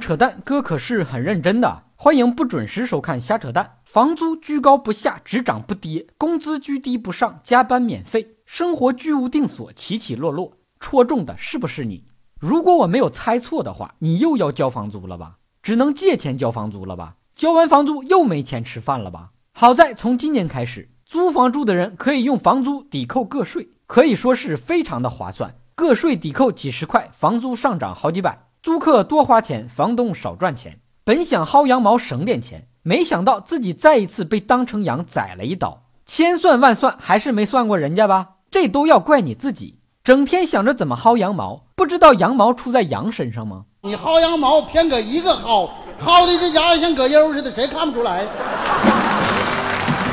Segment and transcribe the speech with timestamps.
[0.00, 1.84] 扯淡，哥可是很认真的。
[1.96, 3.78] 欢迎不准时收看瞎扯淡。
[3.84, 10.52] 房租居高不下，只涨不跌；工资居低不上，加班免费；生活居无定所，起起落落。
[10.78, 12.04] 戳中的是不是你？
[12.38, 15.38] 如果我没有猜错的话，你又要交房租了吧？
[15.60, 17.16] 只能借钱交房租了吧？
[17.34, 19.30] 交完房租又没钱吃饭了吧？
[19.52, 25.56] 好在从今年开始，租房住的人可以用房租抵扣个税，可以说是非常的划算。
[25.74, 28.47] 个税抵扣几十块，房租上涨好几百。
[28.60, 30.80] 租客多花钱，房东少赚钱。
[31.04, 35.84] 本想薅羊毛省点钱，没想到自己再一次被当成羊宰了一刀。
[36.04, 38.30] 千算万算，还是没算过人家吧？
[38.50, 43.64] 这都要怪你自己，整天想着怎么薅羊毛，不知道羊毛出在羊身上吗？
[43.82, 48.26] 你薅羊毛偏搁一个薅，薅的这家伙像葛优似的，谁看不出来？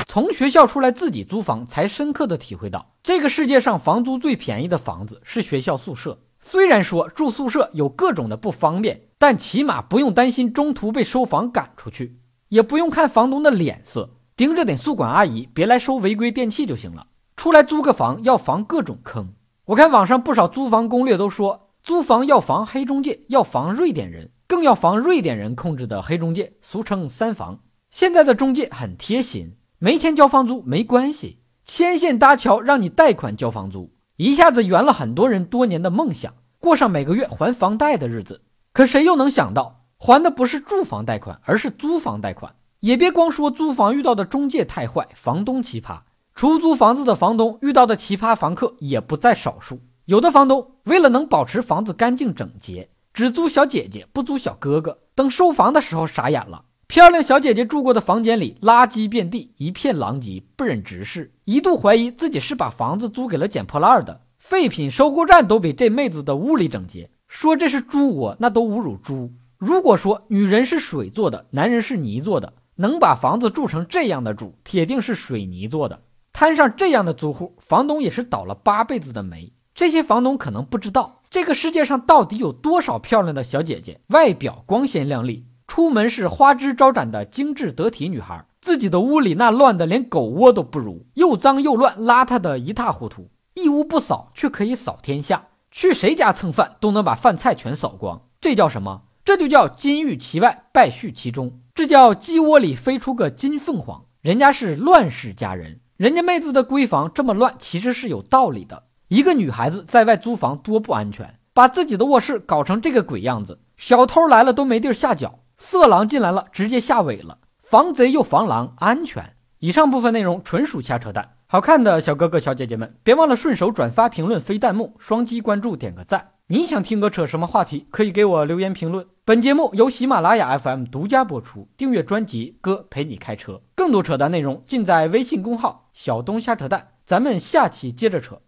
[0.07, 6.20] 从学校出来自己租房，才深刻的体会到，这个世界上房租最便宜的房子是学校宿舍。
[6.48, 17.07] 虽然说住宿舍有各种的不方便，但起码不用担心中途被收房赶出去，也不用看房东的脸色，盯着点宿管阿姨别来收违规电器就行了。
[17.35, 19.34] 出来租个房要防各种坑，
[19.65, 27.62] 我看网上不少租房攻略都说，租房要防黑中介，要防瑞典人，更要防瑞典人控制的黑中介，俗称三房。
[27.90, 33.95] 现在的中介很贴心，没钱交房租没关系，牵线搭桥让你贷款交房租。
[34.18, 38.44] 一下子圆了很多人多年的梦想，过上每个月还房贷的日子。
[38.71, 42.55] 可谁又能想到，还的不是住房贷款，而是租房贷款？
[42.80, 45.99] 也别光说租房遇到的中介太坏，房东奇葩，
[46.34, 49.82] 出租房子的房东遇到的奇葩房客也不在少数。
[50.05, 54.99] 有的房东为了能保持房子干净整洁，只租小姐姐，不租小哥哥。
[55.13, 56.63] 等收房的时候傻眼了。
[56.87, 64.22] 漂亮小姐姐住过的房间里，垃圾遍地，一片狼藉，不忍直视，一度怀疑自己是把房子租给了捡破烂的。
[64.38, 69.31] 废品收购站都比这妹子的屋里整洁，说这是猪窝，那都侮辱猪。
[69.57, 76.03] 如果说女人是水做的，男人是泥做的，能把房子住成这样的主，铁定是水泥做的。
[76.31, 79.51] 摊上这样的租户，房东也是倒了八辈子的霉。
[79.74, 85.47] 这些房东可能不知道，这个世界上到底有多少漂亮的小姐姐，外表光鲜亮丽。
[85.75, 93.30] 出门是花枝招展的精致得体女孩，自己的屋里那乱的连狗窝都不如，又脏又乱，邋遢的一塌糊涂。
[93.56, 95.47] 一屋不扫，却可以扫天下。
[95.69, 98.22] 去谁家蹭饭，都能把饭菜全扫光。
[98.40, 99.02] 这叫什么？
[99.25, 101.59] 这就叫金玉其外，败絮其中。
[101.74, 104.06] 这叫鸡窝里飞出个金凤凰。
[104.22, 108.84] 人家是乱世佳人，人家妹子的闺房这么乱，其实是有道理的。
[109.09, 115.40] 一个女孩子在外租房多不安全，把自己的卧室搞成这个鬼样子，小偷来了都没地儿下脚。
[115.58, 117.40] 色狼进来了，直接吓萎了。
[117.62, 119.34] 防贼又防狼，安全。
[119.60, 121.32] 以上部分内容纯属瞎扯淡。
[121.48, 126.32] 好看的小哥哥小姐姐们，别忘了顺手转发、评论、飞弹幕、双击关注、点个赞。
[126.48, 129.08] 你想听哥扯什么话题，可以给我留言评论。
[129.24, 131.68] 本节目由喜马拉雅 FM 独家播出。
[131.76, 133.62] 订阅专辑，哥陪你开车。
[133.74, 136.90] 更多扯淡内容尽在微信公号“小东瞎扯淡”。
[137.06, 138.42] 咱们下期接着扯。